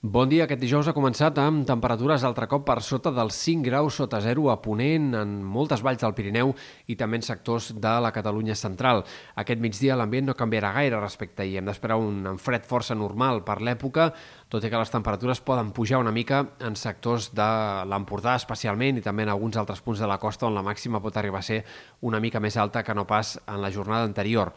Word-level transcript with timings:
Bon 0.00 0.28
dia. 0.30 0.44
Aquest 0.44 0.60
dijous 0.62 0.86
ha 0.86 0.92
començat 0.94 1.40
amb 1.42 1.64
temperatures 1.66 2.22
altre 2.22 2.46
cop 2.46 2.62
per 2.62 2.76
sota 2.86 3.10
dels 3.10 3.34
5 3.34 3.66
graus 3.66 3.96
sota 3.98 4.20
zero 4.22 4.44
a 4.46 4.54
Ponent, 4.62 5.08
en 5.18 5.32
moltes 5.42 5.82
valls 5.82 5.98
del 5.98 6.14
Pirineu 6.14 6.52
i 6.86 6.94
també 6.94 7.18
en 7.18 7.26
sectors 7.26 7.72
de 7.74 7.94
la 7.98 8.12
Catalunya 8.14 8.54
central. 8.54 9.02
Aquest 9.42 9.58
migdia 9.58 9.96
l'ambient 9.98 10.30
no 10.30 10.36
canviarà 10.38 10.70
gaire 10.76 11.00
respecte 11.02 11.42
a 11.42 11.48
ahir. 11.48 11.58
Hem 11.58 11.66
d'esperar 11.66 11.98
un 11.98 12.38
fred 12.38 12.62
força 12.62 12.94
normal 12.94 13.42
per 13.42 13.58
l'època, 13.58 14.12
tot 14.48 14.64
i 14.64 14.70
que 14.72 14.80
les 14.80 14.90
temperatures 14.90 15.42
poden 15.44 15.74
pujar 15.76 15.98
una 16.00 16.12
mica 16.12 16.40
en 16.64 16.76
sectors 16.76 17.28
de 17.36 17.48
l'Empordà 17.88 18.32
especialment 18.40 18.96
i 18.96 19.04
també 19.04 19.26
en 19.26 19.32
alguns 19.34 19.58
altres 19.60 19.82
punts 19.84 20.00
de 20.00 20.08
la 20.08 20.16
costa 20.18 20.46
on 20.48 20.56
la 20.56 20.64
màxima 20.64 21.02
pot 21.04 21.16
arribar 21.20 21.42
a 21.42 21.48
ser 21.48 21.58
una 22.00 22.20
mica 22.20 22.40
més 22.40 22.56
alta 22.56 22.82
que 22.82 22.96
no 22.96 23.04
pas 23.06 23.36
en 23.46 23.60
la 23.60 23.70
jornada 23.70 24.08
anterior. 24.08 24.54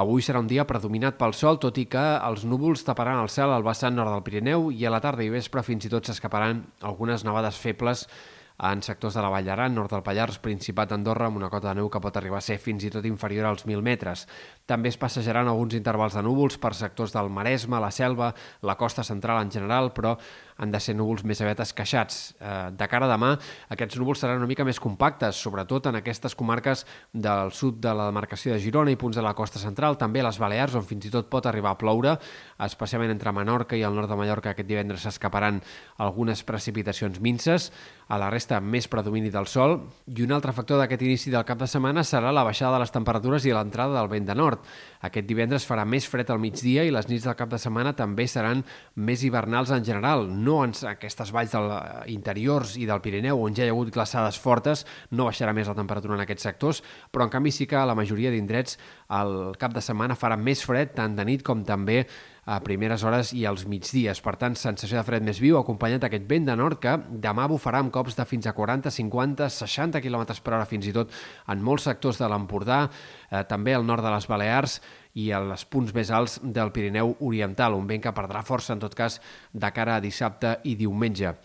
Avui 0.00 0.24
serà 0.24 0.40
un 0.40 0.48
dia 0.48 0.64
predominat 0.64 1.18
pel 1.20 1.36
sol, 1.36 1.60
tot 1.60 1.76
i 1.78 1.84
que 1.84 2.04
els 2.16 2.46
núvols 2.48 2.86
taparan 2.88 3.20
el 3.20 3.28
cel 3.28 3.52
al 3.52 3.66
vessant 3.66 3.94
nord 3.94 4.14
del 4.14 4.24
Pirineu 4.24 4.70
i 4.72 4.86
a 4.86 4.94
la 4.94 5.02
tarda 5.04 5.22
i 5.22 5.30
vespre 5.30 5.62
fins 5.62 5.84
i 5.84 5.92
tot 5.92 6.08
s'escaparan 6.08 6.64
algunes 6.80 7.24
nevades 7.28 7.60
febles 7.60 8.08
en 8.58 8.82
sectors 8.86 9.16
de 9.16 9.22
la 9.22 9.30
Vall 9.32 9.48
d'Aran, 9.48 9.74
nord 9.74 9.90
del 9.90 10.04
Pallars, 10.06 10.38
Principat 10.38 10.92
d'Andorra, 10.92 11.26
amb 11.26 11.40
una 11.40 11.50
cota 11.50 11.72
de 11.72 11.80
neu 11.80 11.88
que 11.90 12.00
pot 12.00 12.16
arribar 12.16 12.38
a 12.38 12.44
ser 12.44 12.60
fins 12.62 12.84
i 12.86 12.90
tot 12.94 13.04
inferior 13.08 13.48
als 13.48 13.64
1.000 13.66 13.82
metres. 13.82 14.28
També 14.64 14.92
es 14.92 14.98
passejaran 15.00 15.50
alguns 15.50 15.74
intervals 15.74 16.14
de 16.14 16.22
núvols 16.22 16.56
per 16.62 16.70
sectors 16.78 17.12
del 17.12 17.32
Maresme, 17.34 17.80
la 17.82 17.90
Selva, 17.90 18.30
la 18.62 18.76
costa 18.78 19.02
central 19.02 19.42
en 19.42 19.50
general, 19.50 19.90
però 19.92 20.14
han 20.56 20.70
de 20.70 20.78
ser 20.78 20.94
núvols 20.94 21.24
més 21.26 21.40
aviat 21.42 21.64
esqueixats. 21.64 22.20
Eh, 22.38 22.52
de 22.78 22.88
cara 22.88 23.08
a 23.08 23.10
demà, 23.10 23.32
aquests 23.74 23.98
núvols 23.98 24.22
seran 24.22 24.38
una 24.38 24.46
mica 24.46 24.64
més 24.64 24.78
compactes, 24.78 25.34
sobretot 25.34 25.90
en 25.90 25.98
aquestes 25.98 26.38
comarques 26.38 26.84
del 27.12 27.50
sud 27.50 27.80
de 27.82 27.90
la 27.90 28.06
demarcació 28.06 28.54
de 28.54 28.62
Girona 28.62 28.94
i 28.94 29.00
punts 29.00 29.18
de 29.18 29.26
la 29.26 29.34
costa 29.34 29.58
central, 29.58 29.98
també 29.98 30.22
a 30.22 30.28
les 30.28 30.38
Balears, 30.38 30.78
on 30.78 30.86
fins 30.86 31.08
i 31.08 31.10
tot 31.10 31.26
pot 31.32 31.50
arribar 31.50 31.74
a 31.74 31.80
ploure, 31.80 32.14
especialment 32.62 33.10
entre 33.10 33.34
Menorca 33.34 33.74
i 33.74 33.82
el 33.82 33.98
nord 33.98 34.08
de 34.08 34.20
Mallorca 34.20 34.54
aquest 34.54 34.70
divendres 34.70 35.02
s'escaparan 35.02 35.58
algunes 35.98 36.46
precipitacions 36.46 37.18
minces, 37.18 37.72
a 38.08 38.18
la 38.20 38.28
resta 38.30 38.43
més 38.60 38.88
predomini 38.90 39.30
del 39.32 39.46
sol, 39.46 39.78
i 40.10 40.22
un 40.24 40.32
altre 40.34 40.52
factor 40.52 40.80
d'aquest 40.80 41.02
inici 41.06 41.30
del 41.32 41.44
cap 41.48 41.58
de 41.60 41.68
setmana 41.70 42.02
serà 42.04 42.32
la 42.32 42.44
baixada 42.44 42.74
de 42.74 42.82
les 42.82 42.92
temperatures 42.92 43.46
i 43.46 43.52
l'entrada 43.54 43.96
del 43.96 44.10
vent 44.12 44.26
de 44.28 44.34
nord. 44.36 44.66
Aquest 45.06 45.26
divendres 45.28 45.64
farà 45.64 45.86
més 45.88 46.06
fred 46.10 46.28
al 46.30 46.42
migdia 46.42 46.84
i 46.84 46.92
les 46.92 47.08
nits 47.08 47.24
del 47.24 47.36
cap 47.38 47.48
de 47.48 47.58
setmana 47.58 47.94
també 47.96 48.26
seran 48.28 48.64
més 48.96 49.24
hivernals 49.24 49.72
en 49.72 49.84
general, 49.84 50.26
no 50.28 50.58
en 50.64 50.74
aquestes 50.90 51.32
valls 51.32 51.54
del, 51.54 51.70
eh, 51.70 52.12
interiors 52.12 52.76
i 52.76 52.84
del 52.86 53.00
Pirineu, 53.00 53.40
on 53.40 53.54
ja 53.54 53.64
hi 53.64 53.72
ha 53.72 53.76
hagut 53.76 53.94
glaçades 53.94 54.38
fortes, 54.38 54.84
no 55.10 55.30
baixarà 55.30 55.54
més 55.56 55.68
la 55.68 55.78
temperatura 55.78 56.14
en 56.14 56.26
aquests 56.26 56.50
sectors, 56.50 56.82
però 57.10 57.24
en 57.24 57.32
canvi 57.32 57.52
sí 57.52 57.66
que 57.66 57.76
a 57.76 57.86
la 57.86 57.94
majoria 57.94 58.30
d'indrets 58.30 58.78
el 59.08 59.56
cap 59.58 59.72
de 59.72 59.80
setmana 59.80 60.16
farà 60.16 60.36
més 60.36 60.64
fred, 60.64 60.94
tant 60.94 61.16
de 61.16 61.24
nit 61.24 61.42
com 61.42 61.64
també 61.64 62.04
a 62.44 62.58
primeres 62.64 63.04
hores 63.04 63.32
i 63.32 63.44
als 63.48 63.64
migdies. 63.68 64.20
Per 64.24 64.34
tant, 64.40 64.56
sensació 64.58 64.98
de 64.98 65.04
fred 65.06 65.24
més 65.24 65.40
viu, 65.42 65.58
acompanyat 65.58 66.04
d'aquest 66.04 66.26
vent 66.30 66.48
de 66.50 66.56
nord 66.58 66.80
que 66.82 66.96
demà 67.24 67.46
bufarà 67.50 67.80
amb 67.82 67.92
cops 67.94 68.18
de 68.18 68.26
fins 68.28 68.46
a 68.46 68.54
40, 68.56 68.92
50, 68.92 69.48
60 69.48 70.02
km 70.04 70.26
per 70.44 70.56
hora 70.56 70.68
fins 70.68 70.88
i 70.90 70.94
tot 70.96 71.12
en 71.48 71.62
molts 71.64 71.88
sectors 71.88 72.20
de 72.20 72.28
l'Empordà, 72.28 72.84
eh, 73.30 73.44
també 73.48 73.74
al 73.74 73.86
nord 73.86 74.04
de 74.04 74.12
les 74.12 74.28
Balears 74.28 74.80
i 75.14 75.30
als 75.32 75.64
punts 75.70 75.94
més 75.94 76.10
alts 76.10 76.40
del 76.42 76.72
Pirineu 76.74 77.14
Oriental, 77.20 77.76
un 77.78 77.86
vent 77.86 78.02
que 78.02 78.14
perdrà 78.16 78.42
força, 78.42 78.74
en 78.74 78.82
tot 78.82 78.94
cas, 78.98 79.20
de 79.52 79.70
cara 79.72 79.96
a 79.96 80.02
dissabte 80.02 80.58
i 80.64 80.74
diumenge. 80.74 81.36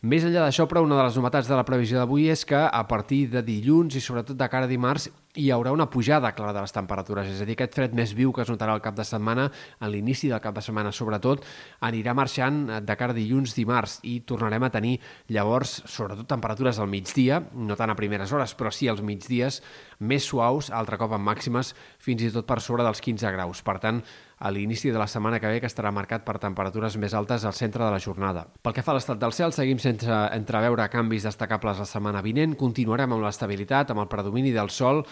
Més 0.00 0.24
enllà 0.24 0.46
d'això, 0.46 0.64
però, 0.64 0.80
una 0.80 0.96
de 0.96 1.02
les 1.04 1.16
novetats 1.18 1.48
de 1.50 1.56
la 1.58 1.64
previsió 1.68 1.98
d'avui 2.00 2.30
és 2.32 2.46
que 2.48 2.56
a 2.56 2.80
partir 2.88 3.26
de 3.28 3.42
dilluns 3.44 3.98
i 3.98 4.00
sobretot 4.00 4.38
de 4.40 4.46
cara 4.48 4.64
a 4.64 4.70
dimarts 4.70 5.10
hi 5.34 5.50
haurà 5.54 5.70
una 5.70 5.86
pujada 5.90 6.32
clara 6.34 6.52
de 6.52 6.62
les 6.64 6.72
temperatures, 6.74 7.28
és 7.30 7.42
a 7.42 7.46
dir, 7.46 7.54
aquest 7.54 7.76
fred 7.78 7.94
més 7.94 8.14
viu 8.18 8.32
que 8.34 8.42
es 8.42 8.50
notarà 8.50 8.74
al 8.74 8.82
cap 8.82 8.96
de 8.98 9.04
setmana, 9.06 9.46
en 9.78 9.92
l'inici 9.92 10.30
del 10.30 10.42
cap 10.42 10.56
de 10.56 10.64
setmana 10.64 10.90
sobretot, 10.90 11.44
anirà 11.86 12.14
marxant 12.18 12.64
de 12.82 12.96
cara 12.98 13.14
a 13.14 13.18
dilluns, 13.18 13.54
dimarts, 13.54 14.00
i 14.02 14.20
tornarem 14.26 14.66
a 14.66 14.72
tenir 14.74 14.96
llavors, 15.30 15.80
sobretot 15.86 16.26
temperatures 16.30 16.80
al 16.82 16.90
migdia, 16.90 17.44
no 17.54 17.78
tant 17.78 17.94
a 17.94 17.98
primeres 17.98 18.32
hores, 18.34 18.56
però 18.58 18.74
sí 18.74 18.90
als 18.90 19.04
migdies, 19.06 19.60
més 20.00 20.26
suaus, 20.26 20.72
altre 20.74 20.98
cop 20.98 21.14
amb 21.14 21.28
màximes, 21.30 21.74
fins 22.02 22.26
i 22.26 22.32
tot 22.34 22.48
per 22.48 22.58
sobre 22.64 22.82
dels 22.86 23.02
15 23.04 23.30
graus. 23.36 23.62
Per 23.62 23.78
tant, 23.78 24.02
a 24.40 24.48
l'inici 24.50 24.88
de 24.90 24.98
la 24.98 25.06
setmana 25.06 25.38
que 25.38 25.48
ve 25.52 25.60
que 25.60 25.68
estarà 25.68 25.90
marcat 25.92 26.24
per 26.24 26.38
temperatures 26.40 26.96
més 26.96 27.12
altes 27.14 27.44
al 27.44 27.52
centre 27.52 27.84
de 27.84 27.90
la 27.92 28.00
jornada. 28.00 28.46
Pel 28.64 28.72
que 28.72 28.82
fa 28.82 28.94
a 28.94 28.96
l'estat 28.96 29.20
del 29.20 29.34
cel, 29.36 29.52
seguim 29.52 29.78
sense 29.78 30.08
entreveure 30.08 30.88
canvis 30.88 31.26
destacables 31.28 31.82
la 31.82 31.88
setmana 31.88 32.22
vinent, 32.24 32.56
continuarem 32.56 33.12
amb 33.12 33.26
l'estabilitat, 33.26 33.92
amb 33.92 34.00
el 34.00 34.08
predomini 34.08 34.54
del 34.56 34.72
sol, 34.72 35.04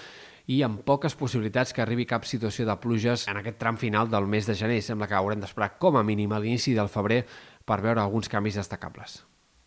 i 0.48 0.62
amb 0.64 0.80
poques 0.80 1.14
possibilitats 1.14 1.74
que 1.76 1.84
arribi 1.84 2.08
cap 2.08 2.24
situació 2.24 2.64
de 2.66 2.76
pluges 2.80 3.26
en 3.28 3.36
aquest 3.40 3.60
tram 3.60 3.76
final 3.76 4.08
del 4.08 4.26
mes 4.26 4.48
de 4.48 4.56
gener. 4.56 4.80
Sembla 4.82 5.08
que 5.08 5.18
haurem 5.18 5.44
d'esperar 5.44 5.74
com 5.78 6.00
a 6.00 6.04
mínim 6.04 6.32
a 6.32 6.40
l'inici 6.40 6.72
del 6.74 6.88
febrer 6.88 7.24
per 7.68 7.82
veure 7.84 8.00
alguns 8.00 8.32
canvis 8.32 8.56
destacables. 8.56 9.20